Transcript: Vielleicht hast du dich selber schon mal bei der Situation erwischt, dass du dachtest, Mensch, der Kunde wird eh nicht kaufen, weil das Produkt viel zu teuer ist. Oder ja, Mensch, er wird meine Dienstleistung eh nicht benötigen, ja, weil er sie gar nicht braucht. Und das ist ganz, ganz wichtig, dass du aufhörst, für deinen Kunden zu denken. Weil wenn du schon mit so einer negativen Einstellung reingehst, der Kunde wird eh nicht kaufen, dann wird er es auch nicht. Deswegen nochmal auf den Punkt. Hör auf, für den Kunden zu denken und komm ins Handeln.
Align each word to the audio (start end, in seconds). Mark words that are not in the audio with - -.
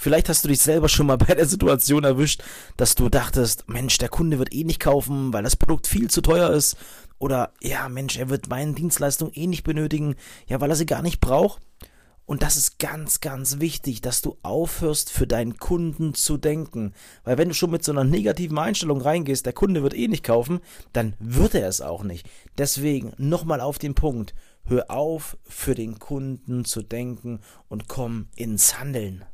Vielleicht 0.00 0.28
hast 0.28 0.44
du 0.44 0.48
dich 0.48 0.62
selber 0.62 0.88
schon 0.88 1.08
mal 1.08 1.18
bei 1.18 1.34
der 1.34 1.46
Situation 1.46 2.04
erwischt, 2.04 2.44
dass 2.76 2.94
du 2.94 3.08
dachtest, 3.08 3.68
Mensch, 3.68 3.98
der 3.98 4.08
Kunde 4.08 4.38
wird 4.38 4.54
eh 4.54 4.62
nicht 4.62 4.78
kaufen, 4.78 5.32
weil 5.32 5.42
das 5.42 5.56
Produkt 5.56 5.88
viel 5.88 6.08
zu 6.08 6.20
teuer 6.20 6.50
ist. 6.50 6.76
Oder 7.18 7.52
ja, 7.60 7.88
Mensch, 7.88 8.16
er 8.16 8.30
wird 8.30 8.48
meine 8.48 8.74
Dienstleistung 8.74 9.32
eh 9.32 9.48
nicht 9.48 9.64
benötigen, 9.64 10.14
ja, 10.46 10.60
weil 10.60 10.70
er 10.70 10.76
sie 10.76 10.86
gar 10.86 11.02
nicht 11.02 11.18
braucht. 11.18 11.60
Und 12.26 12.42
das 12.42 12.56
ist 12.56 12.78
ganz, 12.78 13.20
ganz 13.20 13.58
wichtig, 13.58 14.00
dass 14.00 14.22
du 14.22 14.36
aufhörst, 14.42 15.10
für 15.10 15.26
deinen 15.26 15.56
Kunden 15.56 16.14
zu 16.14 16.36
denken. 16.36 16.92
Weil 17.24 17.36
wenn 17.36 17.48
du 17.48 17.54
schon 17.54 17.72
mit 17.72 17.82
so 17.82 17.90
einer 17.90 18.04
negativen 18.04 18.58
Einstellung 18.58 19.00
reingehst, 19.00 19.46
der 19.46 19.52
Kunde 19.52 19.82
wird 19.82 19.94
eh 19.94 20.06
nicht 20.06 20.24
kaufen, 20.24 20.60
dann 20.92 21.14
wird 21.18 21.54
er 21.54 21.66
es 21.66 21.80
auch 21.80 22.04
nicht. 22.04 22.28
Deswegen 22.56 23.14
nochmal 23.16 23.60
auf 23.60 23.78
den 23.78 23.94
Punkt. 23.94 24.32
Hör 24.64 24.90
auf, 24.90 25.38
für 25.42 25.74
den 25.74 25.98
Kunden 25.98 26.64
zu 26.64 26.82
denken 26.82 27.40
und 27.66 27.88
komm 27.88 28.28
ins 28.36 28.78
Handeln. 28.78 29.24